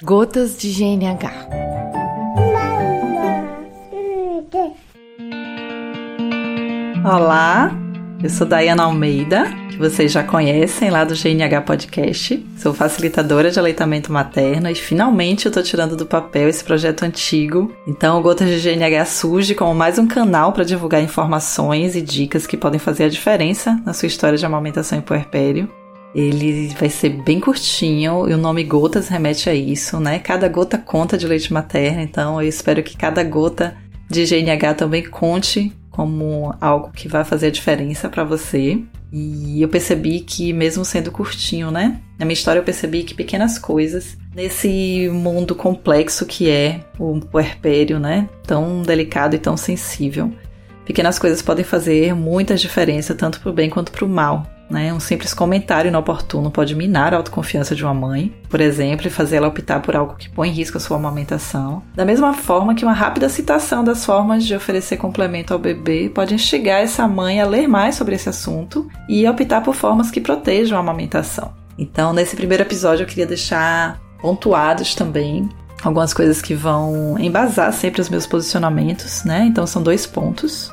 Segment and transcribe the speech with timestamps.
[0.00, 1.32] Gotas de GNH.
[7.04, 7.72] Olá,
[8.22, 12.46] eu sou Dayana Almeida, que vocês já conhecem lá do GNH Podcast.
[12.56, 17.74] Sou facilitadora de aleitamento materno e finalmente eu tô tirando do papel esse projeto antigo.
[17.84, 22.46] Então, o Gotas de GNH surge como mais um canal para divulgar informações e dicas
[22.46, 25.68] que podem fazer a diferença na sua história de amamentação e puerpério.
[26.14, 30.18] Ele vai ser bem curtinho e o nome Gotas remete a isso, né?
[30.18, 33.76] Cada gota conta de leite materno, então eu espero que cada gota
[34.08, 38.80] de GNH também conte como algo que vai fazer a diferença para você.
[39.12, 42.00] E eu percebi que, mesmo sendo curtinho, né?
[42.18, 47.98] Na minha história, eu percebi que pequenas coisas nesse mundo complexo que é o puerpério,
[47.98, 48.28] né?
[48.46, 50.30] Tão delicado e tão sensível.
[50.84, 54.46] Pequenas coisas podem fazer muita diferença, tanto para o bem quanto para o mal.
[54.70, 54.92] Né?
[54.92, 59.36] Um simples comentário inoportuno pode minar a autoconfiança de uma mãe, por exemplo, e fazer
[59.36, 61.82] ela optar por algo que põe em risco a sua amamentação.
[61.94, 66.34] Da mesma forma que uma rápida citação das formas de oferecer complemento ao bebê pode
[66.34, 70.76] instigar essa mãe a ler mais sobre esse assunto e optar por formas que protejam
[70.76, 71.52] a amamentação.
[71.78, 75.48] Então, nesse primeiro episódio, eu queria deixar pontuados também
[75.82, 79.44] algumas coisas que vão embasar sempre os meus posicionamentos, né?
[79.46, 80.72] Então, são dois pontos.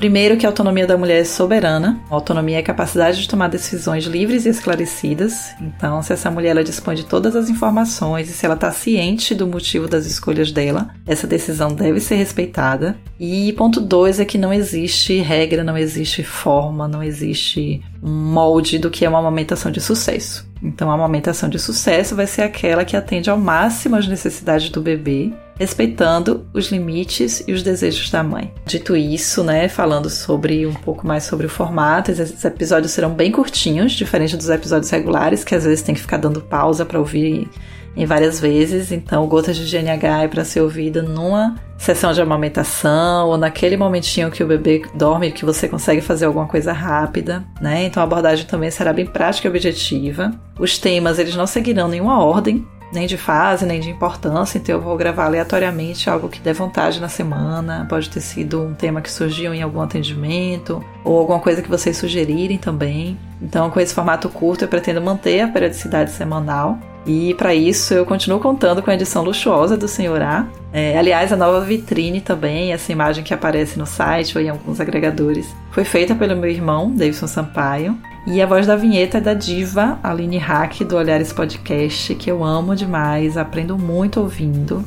[0.00, 2.00] Primeiro, que a autonomia da mulher é soberana.
[2.10, 5.50] A autonomia é a capacidade de tomar decisões livres e esclarecidas.
[5.60, 9.34] Então, se essa mulher ela dispõe de todas as informações e se ela está ciente
[9.34, 12.96] do motivo das escolhas dela, essa decisão deve ser respeitada.
[13.20, 18.88] E ponto dois é que não existe regra, não existe forma, não existe molde do
[18.88, 20.48] que é uma amamentação de sucesso.
[20.62, 24.80] Então, a amamentação de sucesso vai ser aquela que atende ao máximo às necessidades do
[24.80, 28.50] bebê respeitando os limites e os desejos da mãe.
[28.64, 33.30] Dito isso, né, falando sobre um pouco mais sobre o formato, esses episódios serão bem
[33.30, 37.46] curtinhos, diferente dos episódios regulares, que às vezes tem que ficar dando pausa para ouvir
[37.94, 38.90] em várias vezes.
[38.90, 44.30] Então, Gotas de GNH é para ser ouvida numa sessão de amamentação ou naquele momentinho
[44.30, 47.84] que o bebê dorme, que você consegue fazer alguma coisa rápida, né?
[47.84, 50.30] Então, a abordagem também será bem prática e objetiva.
[50.58, 54.80] Os temas, eles não seguirão nenhuma ordem, nem de fase, nem de importância, então eu
[54.80, 57.86] vou gravar aleatoriamente algo que dê vontade na semana.
[57.88, 61.96] Pode ter sido um tema que surgiu em algum atendimento, ou alguma coisa que vocês
[61.96, 63.18] sugerirem também.
[63.40, 66.78] Então, com esse formato curto, eu pretendo manter a periodicidade semanal.
[67.06, 70.46] E para isso eu continuo contando com a edição luxuosa do Senhor A.
[70.72, 74.80] É, aliás, a nova vitrine também, essa imagem que aparece no site ou em alguns
[74.80, 77.96] agregadores, foi feita pelo meu irmão, Davidson Sampaio.
[78.26, 82.44] E a voz da vinheta é da diva Aline Hack do Olhares Podcast, que eu
[82.44, 84.84] amo demais, aprendo muito ouvindo.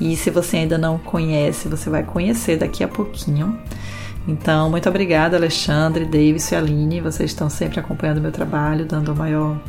[0.00, 3.56] E se você ainda não conhece, você vai conhecer daqui a pouquinho.
[4.26, 7.00] Então, muito obrigada, Alexandre, Davis e Aline.
[7.00, 9.60] Vocês estão sempre acompanhando meu trabalho, dando a maior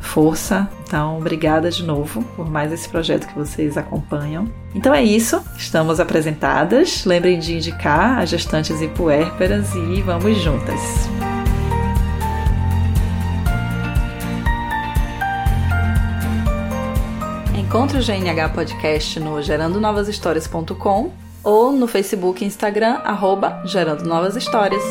[0.00, 0.68] força.
[0.86, 4.48] Então, obrigada de novo por mais esse projeto que vocês acompanham.
[4.74, 7.04] Então é isso, estamos apresentadas.
[7.04, 10.80] Lembrem de indicar as gestantes e puérperas e vamos juntas.
[17.72, 21.10] Encontre o GNH Podcast no gerandonovashistórias.com
[21.42, 24.82] ou no Facebook e Instagram, arroba Gerando Novas Histórias.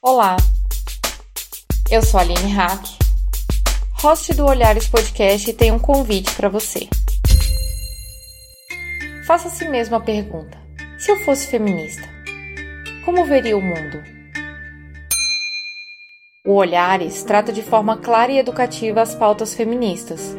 [0.00, 0.38] Olá,
[1.90, 3.05] eu sou a Aline Hack
[3.98, 6.86] host do Olhares Podcast, tem um convite para você.
[9.26, 10.58] Faça a si mesmo a pergunta:
[10.98, 12.06] se eu fosse feminista,
[13.04, 14.02] como veria o mundo?
[16.44, 20.36] O Olhares trata de forma clara e educativa as pautas feministas,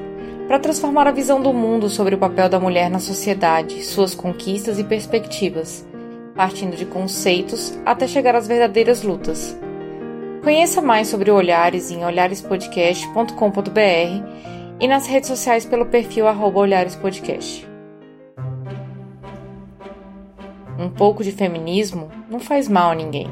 [0.47, 4.79] para transformar a visão do mundo sobre o papel da mulher na sociedade, suas conquistas
[4.79, 5.85] e perspectivas,
[6.35, 9.57] partindo de conceitos até chegar às verdadeiras lutas.
[10.47, 17.67] Conheça mais sobre Olhares em olharespodcast.com.br e nas redes sociais pelo perfil olharespodcast.
[20.79, 23.27] Um pouco de feminismo não faz mal a ninguém.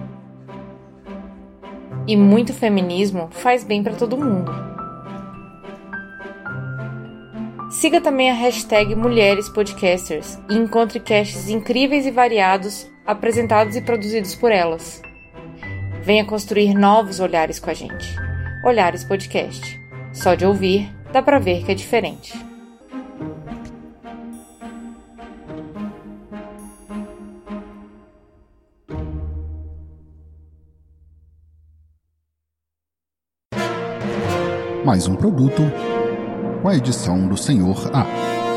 [2.05, 4.51] E muito feminismo faz bem para todo mundo.
[7.71, 14.35] Siga também a hashtag Mulheres Podcasters e encontre casts incríveis e variados apresentados e produzidos
[14.35, 15.04] por elas.
[16.05, 18.15] Venha construir novos olhares com a gente.
[18.63, 19.81] Olhares Podcast.
[20.13, 22.31] Só de ouvir, dá pra ver que é diferente.
[34.85, 35.63] Mais um produto
[36.61, 38.54] com a edição do Senhor A.